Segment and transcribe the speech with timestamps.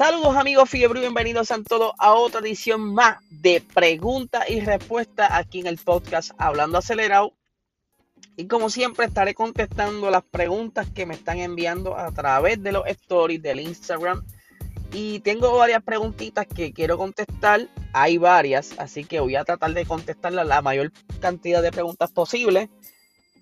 [0.00, 5.60] Saludos amigos Fiebre, bienvenidos a todos a otra edición más de preguntas y respuestas aquí
[5.60, 7.34] en el podcast Hablando Acelerado.
[8.34, 12.86] Y como siempre estaré contestando las preguntas que me están enviando a través de los
[12.86, 14.24] stories del Instagram.
[14.90, 17.68] Y tengo varias preguntitas que quiero contestar.
[17.92, 22.70] Hay varias, así que voy a tratar de contestar la mayor cantidad de preguntas posible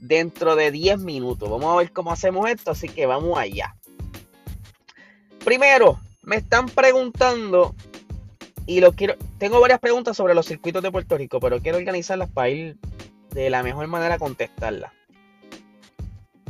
[0.01, 1.49] dentro de 10 minutos.
[1.49, 3.77] Vamos a ver cómo hacemos esto, así que vamos allá.
[5.45, 7.75] Primero, me están preguntando
[8.67, 9.17] y lo quiero.
[9.39, 12.77] Tengo varias preguntas sobre los circuitos de Puerto Rico, pero quiero organizarlas para ir
[13.31, 14.93] de la mejor manera a contestarlas.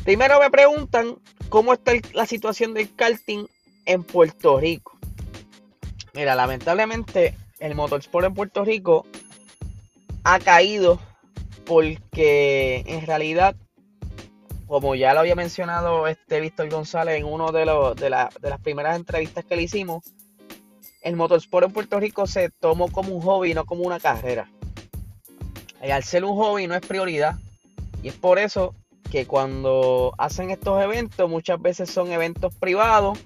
[0.03, 1.17] Primero me preguntan
[1.49, 3.47] cómo está la situación del karting
[3.87, 4.99] en Puerto Rico.
[6.12, 9.06] Mira, lamentablemente el motorsport en Puerto Rico
[10.25, 10.99] ha caído
[11.65, 13.55] porque en realidad
[14.69, 18.97] como ya lo había mencionado este Víctor González en uno de, los, de, las primeras
[18.97, 20.05] entrevistas que le hicimos,
[21.00, 24.50] el motorsport en Puerto Rico se tomó como un hobby, no como una carrera.
[25.83, 27.36] Y al ser un hobby no es prioridad.
[28.02, 28.75] Y es por eso
[29.10, 33.19] que cuando hacen estos eventos, muchas veces son eventos privados,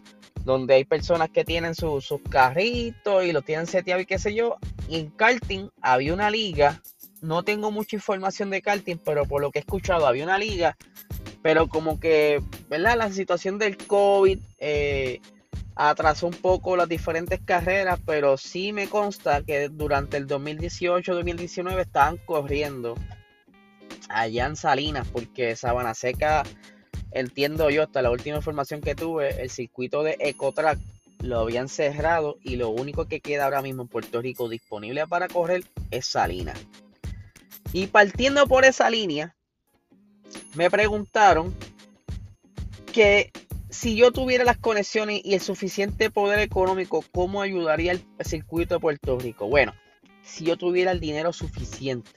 [0.44, 4.58] donde hay personas que tienen sus carritos y los tienen seteados y qué sé yo.
[4.88, 6.80] Y en karting había una liga,
[7.20, 10.77] no tengo mucha información de karting, pero por lo que he escuchado, había una liga
[11.42, 12.96] pero como que, ¿verdad?
[12.96, 15.20] La situación del COVID eh,
[15.74, 22.18] atrasó un poco las diferentes carreras, pero sí me consta que durante el 2018-2019 estaban
[22.18, 22.94] corriendo
[24.08, 26.44] allá en Salinas, porque Sabana Seca,
[27.11, 30.78] entiendo yo, hasta la última información que tuve, el circuito de Ecotrack
[31.20, 35.28] lo habían cerrado y lo único que queda ahora mismo en Puerto Rico disponible para
[35.28, 36.61] correr es Salinas.
[37.72, 39.34] Y partiendo por esa línea,
[40.54, 41.54] me preguntaron
[42.92, 43.30] que
[43.70, 48.80] si yo tuviera las conexiones y el suficiente poder económico, ¿cómo ayudaría el circuito de
[48.80, 49.48] Puerto Rico?
[49.48, 49.72] Bueno,
[50.22, 52.10] si yo tuviera el dinero suficiente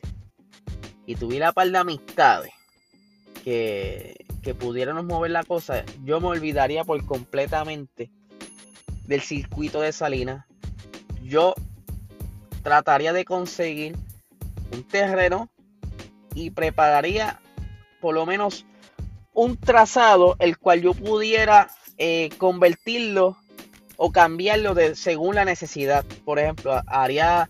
[1.06, 2.52] y tuviera par de amistades
[3.44, 8.12] que, que pudiéramos mover la cosa, yo me olvidaría por completamente
[9.08, 10.46] del circuito de Salinas.
[11.24, 11.56] Yo
[12.64, 13.96] trataría de conseguir
[14.74, 15.50] un terreno
[16.34, 17.40] y prepararía
[18.06, 18.68] por lo menos
[19.34, 23.36] un trazado el cual yo pudiera eh, convertirlo
[23.98, 26.06] o cambiarlo de, según la necesidad.
[26.24, 27.50] Por ejemplo, haría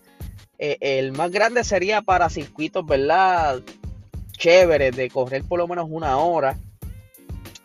[0.58, 3.60] eh, el más grande sería para circuitos, ¿verdad?
[4.32, 6.56] Chéveres, de correr por lo menos una hora.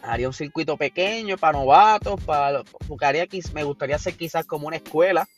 [0.04, 2.62] Haría un circuito pequeño para novatos, para,
[3.54, 5.30] me gustaría hacer quizás como una escuela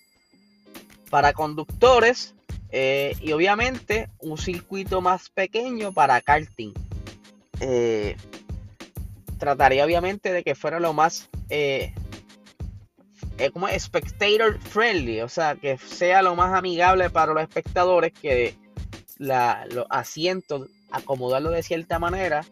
[1.11, 2.33] para conductores
[2.71, 6.73] eh, y obviamente un circuito más pequeño para karting.
[7.65, 8.17] Eh,
[9.39, 11.93] trataría obviamente de que fuera lo más eh,
[13.37, 18.55] eh, como spectator friendly, o sea, que sea lo más amigable para los espectadores, que
[19.17, 22.45] los asientos acomodarlo de cierta manera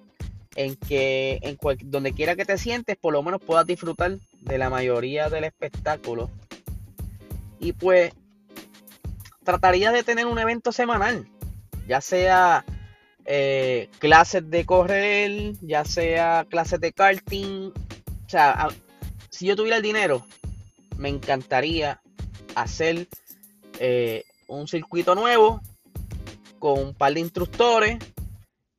[0.55, 1.57] en que en
[1.89, 6.29] donde quiera que te sientes, por lo menos puedas disfrutar de la mayoría del espectáculo.
[7.59, 8.13] Y pues
[9.43, 11.27] trataría de tener un evento semanal,
[11.85, 12.63] ya sea
[13.25, 17.71] eh, clases de correr, ya sea clases de karting.
[18.25, 18.69] O sea,
[19.29, 20.25] si yo tuviera el dinero,
[20.97, 22.01] me encantaría
[22.55, 23.07] hacer
[23.79, 25.61] eh, un circuito nuevo
[26.59, 27.97] con un par de instructores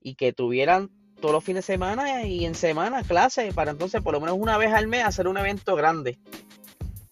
[0.00, 0.90] y que tuvieran
[1.20, 4.58] todos los fines de semana y en semana clases para entonces por lo menos una
[4.58, 6.18] vez al mes hacer un evento grande.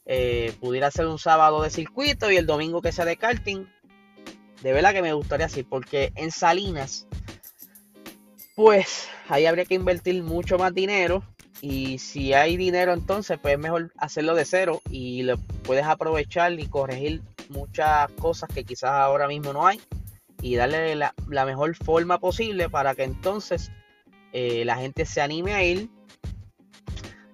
[0.04, 3.66] Eh, pudiera ser un sábado de circuito y el domingo que sea de karting.
[4.60, 7.06] De verdad que me gustaría así, porque en Salinas
[8.60, 11.22] pues ahí habría que invertir mucho más dinero.
[11.62, 16.52] Y si hay dinero entonces, pues es mejor hacerlo de cero y lo puedes aprovechar
[16.52, 19.80] y corregir muchas cosas que quizás ahora mismo no hay
[20.42, 21.14] y darle la,
[21.46, 23.72] mejor forma posible para que entonces
[24.34, 25.88] eh, la gente se anime a ir.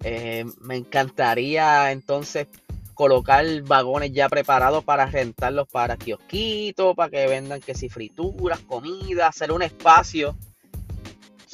[0.05, 2.46] Eh, me encantaría entonces
[2.94, 9.26] colocar vagones ya preparados para rentarlos para kiosquitos, para que vendan que si frituras, comida,
[9.26, 10.37] hacer un espacio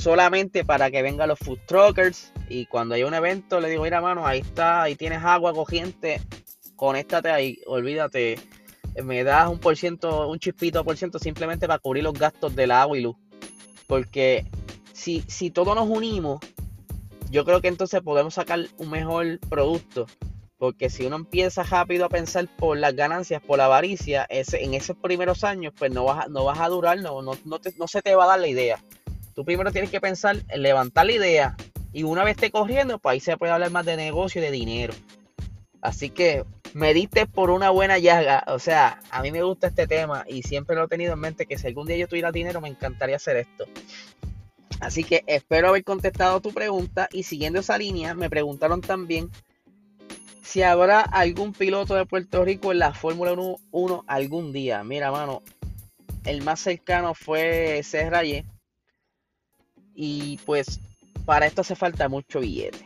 [0.02, 4.00] solamente para que vengan los food truckers y cuando hay un evento le digo, mira
[4.00, 6.20] mano, ahí está, ahí tienes agua cogiente,
[6.75, 8.40] conéctate ahí, olvídate,
[9.00, 12.72] me das un por ciento, un chispito por ciento simplemente para cubrir los gastos del
[12.72, 13.16] agua y luz.
[13.87, 14.44] Porque
[14.93, 16.40] si, si todos nos unimos,
[17.31, 20.06] yo creo que entonces podemos sacar un mejor producto.
[20.58, 24.75] Porque si uno empieza rápido a pensar por las ganancias, por la avaricia, ese, en
[24.75, 28.14] esos primeros años, pues no vas no vas a durar, no, no, no se te
[28.16, 28.82] va a dar la idea.
[29.34, 31.56] Tú primero tienes que pensar en levantar la idea
[31.93, 34.50] y una vez esté corriendo, pues ahí se puede hablar más de negocio y de
[34.50, 34.94] dinero.
[35.81, 36.44] Así que
[36.75, 38.44] me diste por una buena llaga.
[38.46, 41.46] O sea, a mí me gusta este tema y siempre lo he tenido en mente
[41.46, 43.67] que si algún día yo tuviera dinero me encantaría hacer esto.
[44.81, 49.31] Así que espero haber contestado tu pregunta y siguiendo esa línea me preguntaron también
[50.43, 53.32] si habrá algún piloto de Puerto Rico en la Fórmula
[53.70, 54.82] 1, algún día.
[54.82, 55.43] Mira, mano,
[56.25, 58.44] el más cercano fue Serraye
[59.94, 60.81] y pues
[61.25, 62.85] para esto hace falta mucho billete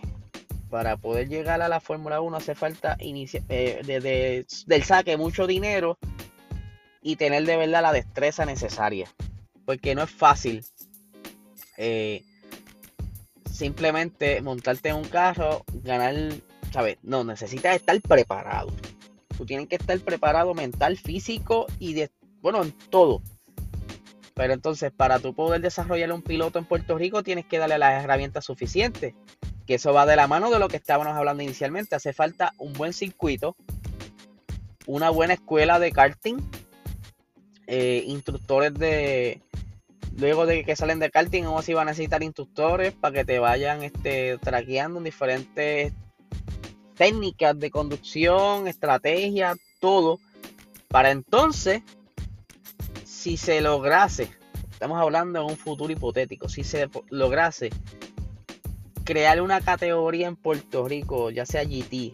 [0.70, 5.98] para poder llegar a la Fórmula 1 hace falta eh, del saque mucho dinero
[7.02, 9.08] y tener de verdad la destreza necesaria.
[9.64, 10.64] Porque no es fácil
[11.76, 12.24] eh,
[13.50, 16.14] simplemente montarte en un carro, ganar,
[16.72, 16.98] ¿sabes?
[17.02, 18.72] No, necesitas estar preparado.
[19.36, 22.10] Tú tienes que estar preparado mental, físico y de,
[22.40, 23.22] bueno, en todo.
[24.36, 28.04] Pero entonces, para tú poder desarrollar un piloto en Puerto Rico, tienes que darle las
[28.04, 29.14] herramientas suficientes
[29.66, 31.96] que eso va de la mano de lo que estábamos hablando inicialmente.
[31.96, 33.56] Hace falta un buen circuito,
[34.86, 36.36] una buena escuela de karting,
[37.66, 39.42] eh, instructores de...
[40.18, 43.38] Luego de que salen de karting, vamos si van a necesitar instructores para que te
[43.38, 45.92] vayan este, traqueando en diferentes
[46.94, 50.18] técnicas de conducción, estrategia, todo.
[50.88, 51.82] Para entonces,
[53.26, 54.30] si se lograse,
[54.70, 57.70] estamos hablando de un futuro hipotético, si se lograse
[59.02, 62.12] crear una categoría en Puerto Rico, ya sea GT,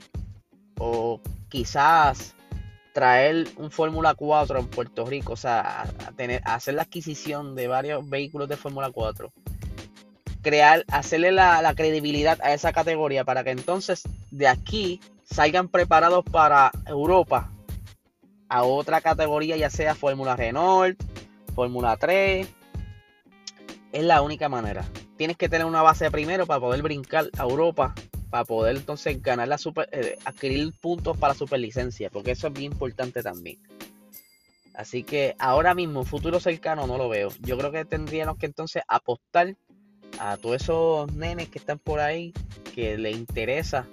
[0.78, 1.20] o
[1.50, 2.34] quizás
[2.94, 5.84] traer un Fórmula 4 en Puerto Rico, o sea,
[6.16, 9.30] tener, hacer la adquisición de varios vehículos de Fórmula 4,
[10.40, 16.24] crear, hacerle la, la, credibilidad a esa categoría para que entonces de aquí salgan preparados
[16.24, 17.50] para Europa
[18.52, 21.00] a otra categoría, ya sea Fórmula Renault,
[21.54, 22.48] Fórmula 3,
[23.92, 24.84] es la única manera
[25.22, 27.94] tienes que tener una base primero para poder brincar a Europa,
[28.28, 32.72] para poder entonces ganar la super, eh, adquirir puntos para superlicencia, porque eso es bien
[32.72, 33.58] importante también.
[34.74, 37.28] Así que ahora mismo, futuro cercano, no lo veo.
[37.40, 39.54] Yo creo que tendríamos que entonces apostar
[40.18, 42.32] a todos esos nenes que están por ahí,
[42.74, 43.86] que les interesa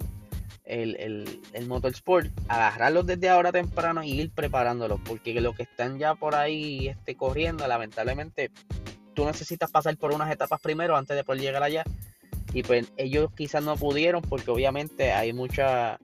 [0.70, 5.98] el, el, el motorsport, agarrarlos desde ahora temprano y ir preparándolos, porque los que están
[5.98, 8.50] ya por ahí este, corriendo, lamentablemente
[9.14, 11.84] tú necesitas pasar por unas etapas primero antes de poder llegar allá.
[12.52, 15.98] Y pues ellos quizás no pudieron porque obviamente hay mucha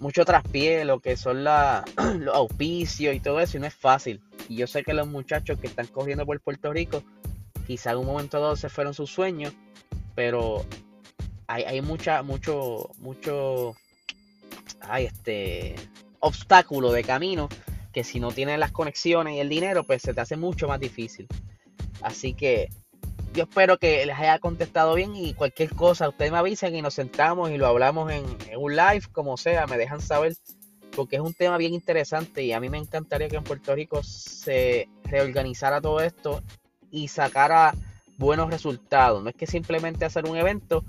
[0.00, 1.84] mucho traspié, lo que son la,
[2.18, 4.22] los auspicios y todo eso, y no es fácil.
[4.48, 7.04] Y yo sé que los muchachos que están corriendo por Puerto Rico,
[7.66, 9.52] quizás en un momento dado se fueron sus sueños,
[10.14, 10.64] pero
[11.50, 13.74] hay, hay mucha, mucho, mucho,
[14.82, 15.74] hay este
[16.20, 17.48] obstáculo de camino
[17.92, 20.78] que si no tienes las conexiones y el dinero, pues se te hace mucho más
[20.78, 21.26] difícil.
[22.02, 22.68] Así que
[23.34, 26.94] yo espero que les haya contestado bien y cualquier cosa, ustedes me avisen y nos
[26.94, 28.24] sentamos y lo hablamos en,
[28.56, 30.36] un live, como sea, me dejan saber,
[30.94, 34.04] porque es un tema bien interesante y a mí me encantaría que en Puerto Rico
[34.04, 36.44] se reorganizara todo esto
[36.92, 37.74] y sacara
[38.18, 39.20] buenos resultados.
[39.20, 40.84] No es que simplemente hacer un evento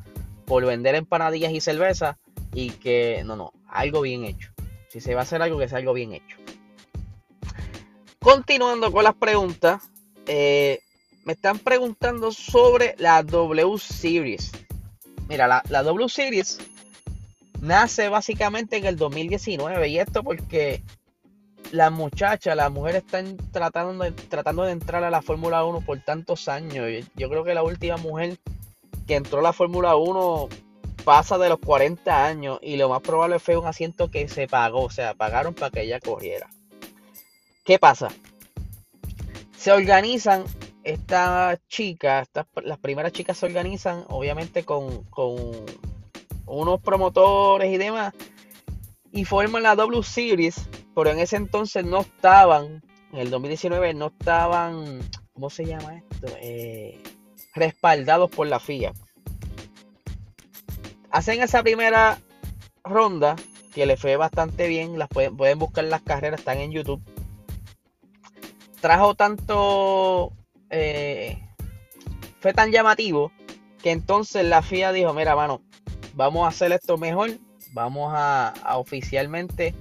[0.52, 2.18] por vender empanadillas y cerveza
[2.54, 4.52] y que, no, no, algo bien hecho.
[4.90, 6.36] Si se va a hacer algo, que sea algo bien hecho.
[8.20, 9.90] Continuando con las preguntas,
[10.26, 10.82] eh,
[11.24, 14.52] me están preguntando sobre la W Series.
[15.30, 16.60] Mira, la, W Series
[17.62, 20.82] nace básicamente en el 2019 y esto porque
[21.72, 26.02] las muchachas, las mujeres están tratando de, tratando de entrar a la Fórmula 1 por
[26.02, 27.06] tantos años.
[27.16, 28.38] Yo creo que la última mujer
[29.08, 30.50] que entró la Fórmula 1
[31.04, 34.84] pasa de los 40 años y lo más probable fue un asiento que se pagó,
[34.84, 36.50] o sea, pagaron para que ella corriera.
[37.64, 38.10] ¿Qué pasa?
[39.58, 40.44] Se organizan
[40.84, 42.26] esta chica,
[42.64, 45.06] las primeras chicas se organizan obviamente con,
[46.46, 48.14] unos promotores y demás
[49.12, 52.82] y forman la W Series, pero en ese entonces no estaban,
[53.12, 55.00] en el 2019 no estaban,
[55.34, 56.28] ¿cómo se llama esto?
[56.42, 57.02] Eh,
[57.54, 58.94] respaldados por la FIA.
[61.10, 62.20] Hacen esa primera
[62.84, 63.36] ronda
[63.74, 67.02] que le fue bastante bien, las pueden, pueden buscar las carreras, están en YouTube.
[68.80, 70.34] Trajo tanto
[70.70, 71.38] eh,
[72.40, 73.32] fue tan llamativo
[73.84, 75.62] que entonces la FIA dijo, mira, mano,
[76.16, 77.32] vamos a hacer esto mejor,
[77.74, 79.76] vamos a, oficialmente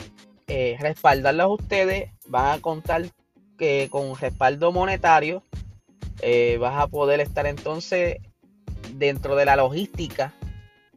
[0.46, 3.06] eh, respaldarlos ustedes, van a contar
[3.56, 5.42] que con respaldo monetario,
[6.22, 8.18] eh, vas a poder estar entonces
[8.94, 10.34] dentro de la logística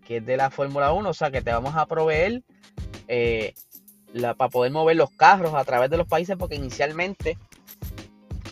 [0.06, 2.44] que es de la Fórmula 1, o sea que te vamos a proveer
[4.12, 7.38] la, para poder mover los carros a través de los países, porque inicialmente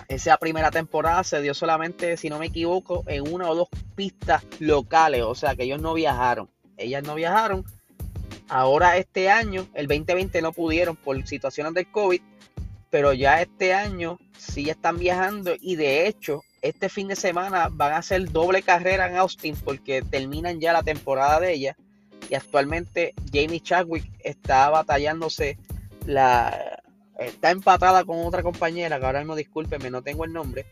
[0.08, 4.44] esa primera temporada se dio solamente, si no me equivoco, en una o dos pistas
[4.60, 6.50] locales, o sea que ellos no viajaron.
[6.78, 7.66] Ellas no viajaron
[8.52, 12.22] Ahora este año, el 2020 no pudieron por situaciones del COVID,
[12.90, 17.94] pero ya este año sí están viajando y de hecho este fin de semana van
[17.94, 21.78] a hacer doble carrera en Austin porque terminan ya la temporada de ella
[22.30, 25.58] y actualmente Jamie Chadwick está batallándose
[26.06, 26.82] la
[27.18, 30.66] está empatada con otra compañera que ahora mismo discúlpeme no tengo el nombre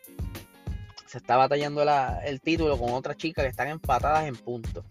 [1.06, 1.84] se está batallando
[2.24, 4.86] el título con otra chica que están empatadas en puntos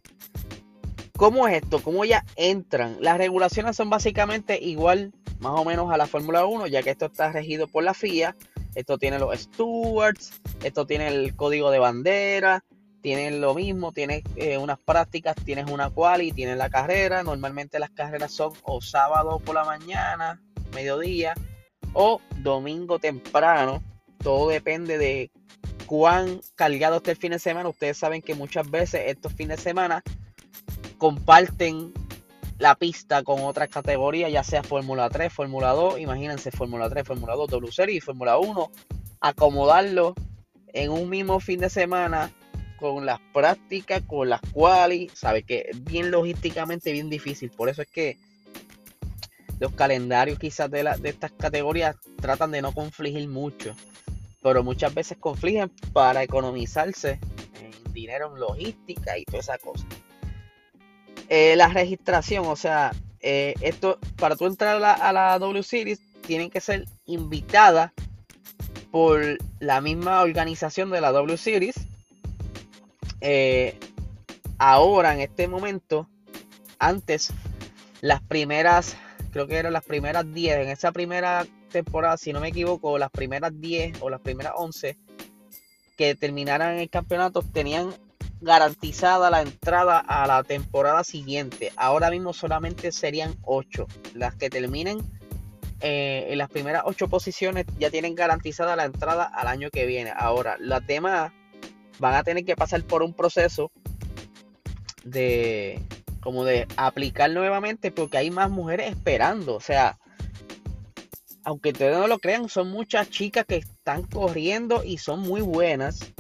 [1.19, 1.83] ¿Cómo es esto?
[1.83, 2.97] ¿Cómo ya entran?
[3.00, 7.07] Las regulaciones son básicamente igual más o menos a la Fórmula 1, ya que esto
[7.07, 8.37] está regido por la FIA.
[8.75, 12.64] Esto tiene los stewards, esto tiene el código de bandera,
[13.00, 17.22] tiene lo mismo, tiene eh, unas prácticas, tienes una quali, tienes la carrera.
[17.22, 20.40] Normalmente las carreras son o sábado por la mañana,
[20.75, 21.34] mediodía,
[21.92, 23.82] o domingo temprano.
[24.22, 25.30] Todo depende de
[25.87, 27.68] cuán cargado esté el fin de semana.
[27.68, 30.02] Ustedes saben que muchas veces estos fines de semana
[30.98, 31.92] comparten
[32.58, 37.34] la pista con otras categorías, ya sea Fórmula 3, Fórmula 2, imagínense Fórmula 3, Fórmula
[37.34, 38.70] 2, W Series y Fórmula 1,
[39.20, 40.14] acomodarlo
[40.72, 42.32] en un mismo fin de semana
[42.78, 47.88] con las prácticas, con las cuales, sabe que bien logísticamente bien difícil, por eso es
[47.88, 48.16] que
[49.60, 53.74] los calendarios quizás de, de estas categorías tratan de no confligir mucho,
[54.42, 57.20] pero muchas veces confligen para economizarse
[57.60, 59.84] en dinero en logística y toda esa cosa.
[61.28, 65.62] Eh, la registración, o sea, eh, esto para tú entrar a la, a la W
[65.62, 67.92] Series tienen que ser invitada
[68.90, 71.75] por la misma organización de la W Series.
[73.20, 73.78] Eh,
[74.58, 76.08] ahora, en este momento,
[76.78, 77.32] antes,
[78.00, 78.97] las primeras,
[79.32, 83.11] creo que eran las primeras 10, en esa primera temporada, si no me equivoco, las
[83.11, 84.97] primeras 10 o las primeras 11
[85.97, 87.92] que terminaran el campeonato tenían
[88.40, 91.73] garantizada la entrada a la temporada siguiente.
[91.76, 93.87] Ahora mismo solamente serían 8.
[94.14, 94.99] Las que terminen
[95.80, 100.12] eh, en las primeras 8 posiciones ya tienen garantizada la entrada al año que viene.
[100.16, 101.33] Ahora, las demás
[101.99, 103.71] van a tener que pasar por un proceso
[105.04, 105.80] de
[106.21, 109.54] como de aplicar nuevamente porque hay más mujeres esperando.
[109.54, 109.99] O sea,
[111.45, 116.12] aunque ustedes no lo crean, son muchas chicas que están corriendo y son muy buenas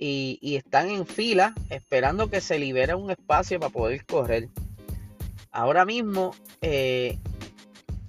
[0.00, 4.48] y, están en fila esperando que se libere un espacio para poder correr.
[5.52, 7.18] Ahora mismo, eh,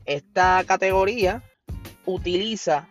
[0.06, 1.44] esta categoría
[2.06, 2.88] utiliza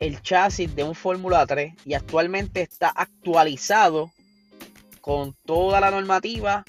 [0.00, 4.10] el chasis de un Fórmula 3 y actualmente está actualizado
[5.00, 6.64] con toda la normativa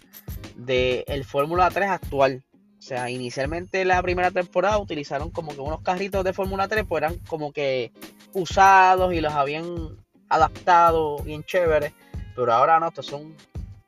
[0.55, 2.43] del Fórmula 3 actual.
[2.77, 7.01] O sea, inicialmente la primera temporada utilizaron como que unos carritos de Fórmula 3, pues
[7.01, 7.91] eran como que
[8.33, 11.93] usados y los habían adaptado, bien chévere.
[12.35, 13.35] Pero ahora no, estos son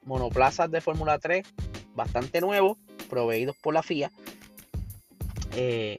[0.03, 1.45] monoplazas de Fórmula 3
[1.95, 2.77] bastante nuevos,
[3.09, 4.11] proveídos por la FIA.
[5.55, 5.97] Eh,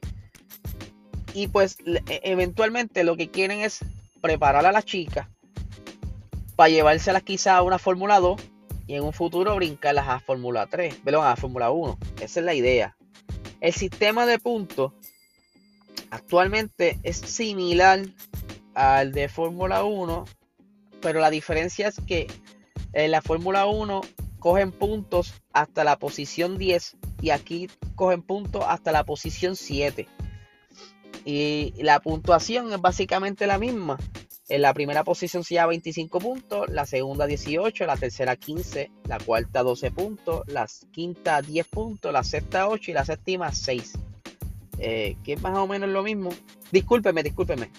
[1.33, 3.79] y pues e, eventualmente lo que quieren es
[4.21, 5.27] preparar a las chicas
[6.55, 8.41] para llevárselas quizá a una Fórmula 2
[8.87, 11.97] y en un futuro brincarlas a Fórmula 3, perdón, a Fórmula 1.
[12.21, 12.97] Esa es la idea.
[13.61, 14.93] El sistema de puntos
[16.09, 18.01] actualmente es similar
[18.79, 20.23] al de Fórmula 1,
[21.01, 22.27] pero la diferencia es que
[22.93, 23.99] en la Fórmula 1
[24.39, 30.07] cogen puntos hasta la posición 10 y aquí cogen puntos hasta la posición 7.
[31.25, 33.97] Y la puntuación es básicamente la misma.
[34.47, 39.19] En la primera posición se lleva 25 puntos, la segunda 18, la tercera 15, la
[39.19, 43.93] cuarta 12 puntos, la quinta 10 puntos, la sexta 8 y la séptima 6.
[44.77, 46.29] Eh, que es más o menos lo mismo.
[46.71, 47.69] Discúlpeme, discúlpeme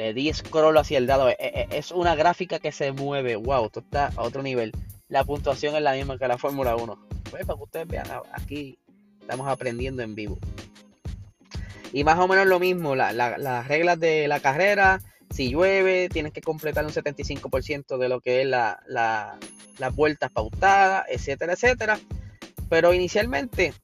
[0.00, 1.28] le di scroll hacia el dado.
[1.28, 3.36] E, e, es una gráfica que se mueve.
[3.36, 4.72] Wow, esto está a otro nivel.
[5.08, 7.08] La puntuación es la misma que la Fórmula 1.
[7.30, 8.78] Pues para que ustedes vean, aquí
[9.20, 10.38] estamos aprendiendo en vivo.
[11.92, 15.02] Y más o menos lo mismo, las reglas de la carrera.
[15.28, 21.04] Si llueve, tienes que completar un 75% de lo que es la, las vueltas pautadas,
[21.10, 22.00] etcétera, etcétera.
[22.70, 23.74] Pero inicialmente,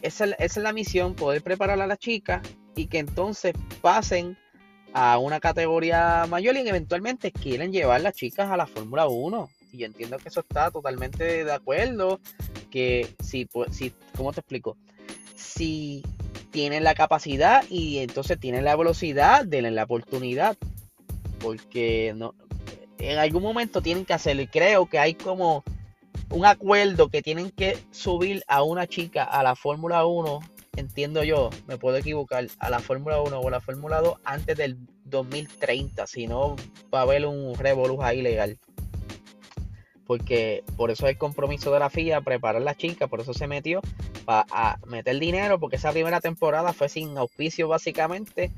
[0.00, 2.40] esa, esa es la misión, poder preparar a las chicas
[2.74, 4.38] y que entonces pasen
[4.94, 9.50] a una categoría mayor y eventualmente quieren llevar las chicas a la Fórmula 1.
[9.72, 12.20] Y yo entiendo que eso está totalmente de acuerdo.
[12.70, 14.76] Que si, si ¿cómo te explico?
[15.34, 16.04] Si
[16.52, 20.56] tienen la capacidad y entonces tienen la velocidad, denle la oportunidad.
[21.40, 22.36] Porque no,
[22.98, 24.42] en algún momento tienen que hacerlo.
[24.42, 25.64] Y creo que hay como
[26.30, 30.40] un acuerdo que tienen que subir a una chica a la Fórmula 1
[30.76, 34.56] entiendo yo, me puedo equivocar, a la Fórmula 1 o a la Fórmula 2 antes
[34.56, 36.56] del 2030, si no
[36.92, 38.58] va a haber un revoluz ahí legal.
[40.06, 43.80] Porque por eso el compromiso de la FIA, preparar la chica, por eso se metió,
[44.24, 48.52] para meter dinero, porque esa primera temporada fue sin auspicio básicamente,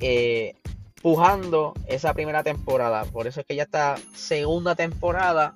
[0.00, 0.54] eh,
[1.02, 3.04] pujando esa primera temporada.
[3.04, 5.54] Por eso es que ya esta segunda temporada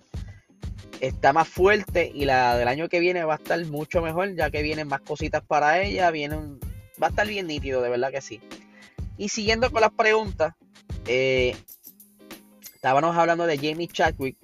[1.00, 4.50] está más fuerte y la del año que viene va a estar mucho mejor, ya
[4.50, 6.58] que vienen más cositas para ella, vienen,
[7.02, 8.40] va a estar bien nítido, de verdad que sí.
[9.16, 10.54] Y siguiendo con las preguntas,
[11.06, 11.56] eh,
[12.74, 14.36] estábamos hablando de Jamie Chadwick.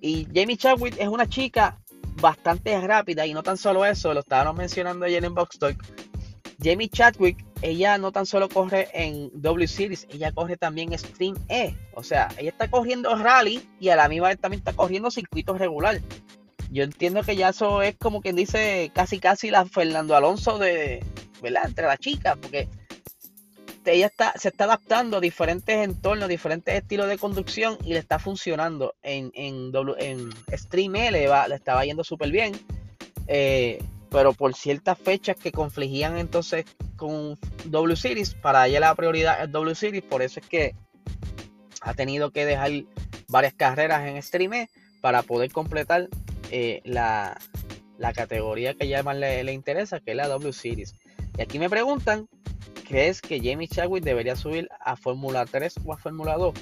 [0.00, 1.78] Y Jamie Chadwick es una chica
[2.20, 5.82] bastante rápida y no tan solo eso, lo estábamos mencionando ayer en Box Talk.
[6.62, 11.74] Jamie Chadwick, ella no tan solo corre en W Series, ella corre también Stream E.
[11.94, 15.58] O sea, ella está corriendo rally y a la misma vez también está corriendo circuitos
[15.58, 16.00] regular.
[16.70, 21.04] Yo entiendo que ya eso es como quien dice casi casi la Fernando Alonso de,
[21.40, 21.62] ¿verdad?
[21.66, 22.68] Entre las chicas, porque
[23.84, 28.18] ella está, se está adaptando a diferentes entornos, diferentes estilos de conducción y le está
[28.18, 28.94] funcionando.
[29.02, 32.52] En, en, en Stream E le, va, le estaba yendo súper bien.
[33.28, 36.64] Eh, pero por ciertas fechas que confligían entonces
[36.96, 40.74] con W Series, para ella la prioridad es W Series, por eso es que
[41.82, 42.70] ha tenido que dejar
[43.28, 44.70] varias carreras en Stream E
[45.00, 46.08] para poder completar
[46.50, 47.38] eh, la,
[48.14, 50.94] categoría que ya más le, le, interesa, que es la W Series.
[51.38, 52.28] Y aquí me preguntan,
[52.88, 56.54] ¿crees que Jamie Chadwick debería subir a Fórmula 3 o a Fórmula 2?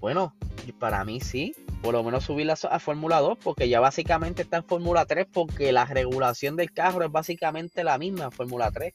[0.00, 0.34] Bueno,
[0.78, 4.64] para mí sí, por lo menos subirla a Fórmula 2, porque ya básicamente está en
[4.64, 8.94] Fórmula 3, porque la regulación del carro es básicamente la misma en Fórmula 3.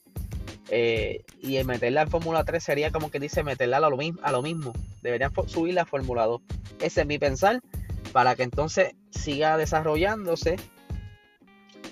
[0.69, 4.21] Eh, y meterla en Fórmula 3 sería como que dice meterla a lo mismo.
[4.23, 4.71] A lo mismo.
[5.02, 6.41] Deberían subirla a Fórmula 2.
[6.80, 7.62] Ese es mi pensar,
[8.13, 10.56] para que entonces siga desarrollándose.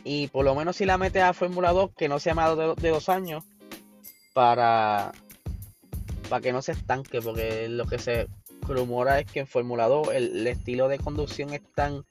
[0.06, 2.74] Y por lo menos si la metes a Fórmula 2, que no sea más de,
[2.76, 3.44] de dos años,
[4.34, 5.12] para,
[6.30, 8.28] para que no se estanque, porque lo que se
[8.74, 12.06] rumora es que en Fórmula 2 el, estilo de conducción es tan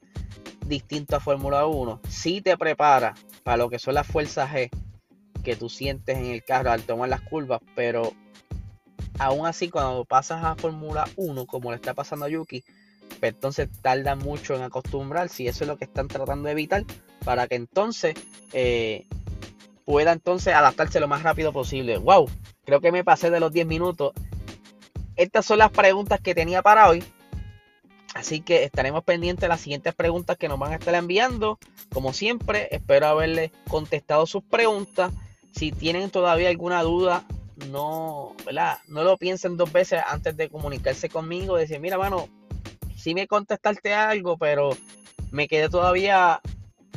[0.67, 2.01] distinto a Fórmula 1.
[2.09, 4.71] Si te prepara para lo que son las fuerzas G
[5.43, 8.13] que tú sientes en el carro al tomar las curvas, pero
[9.19, 12.65] aún así cuando pasas a Fórmula 1, como le está pasando a Yuki,
[13.21, 16.85] pues entonces tarda mucho en acostumbrarse y eso es lo que están tratando de evitar
[17.25, 18.15] para que entonces
[18.53, 19.07] eh,
[19.85, 21.99] pueda entonces adaptarse lo más rápido posible.
[21.99, 22.29] ¡Wow!
[22.65, 24.13] Creo que me pasé de los 10 minutos
[25.17, 27.05] estas son las preguntas que tenía para hoy.
[28.15, 31.59] Así que estaremos pendientes de las siguientes preguntas que nos van a estar enviando.
[31.93, 35.13] Como siempre, espero haberles contestado sus preguntas.
[35.53, 37.25] Si tienen todavía alguna duda,
[37.71, 38.79] no, ¿verdad?
[38.89, 41.57] no lo piensen dos veces antes de comunicarse conmigo.
[41.57, 42.29] Decir, mira, mano,
[42.97, 44.77] sí me contestaste algo, pero
[45.33, 46.41] me quedé todavía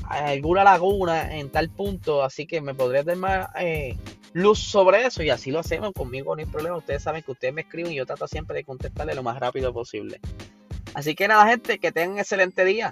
[0.08, 2.24] alguna laguna en tal punto.
[2.24, 3.98] Así que me podrías dar más eh,
[4.38, 6.78] luz sobre eso y así lo hacemos conmigo, no hay problema.
[6.78, 9.74] Ustedes saben que ustedes me escriben y yo trato siempre de contestarle lo más rápido
[9.74, 10.20] posible.
[10.94, 12.92] Así que nada, gente, que tengan un excelente día.